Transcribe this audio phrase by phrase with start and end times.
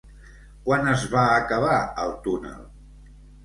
[0.67, 2.61] Quan es va acabar el túnel?